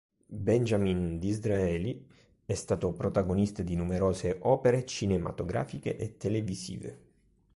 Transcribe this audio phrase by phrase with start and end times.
[0.35, 2.07] Benjamin Disraeli
[2.43, 6.99] è stato protagonista di numerose opere cinematografiche e televisive.